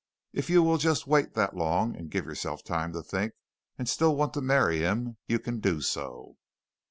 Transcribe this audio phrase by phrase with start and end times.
[0.33, 3.33] "If you will just wait that long and give yourself time to think
[3.77, 6.37] and still want to marry him, you can do so.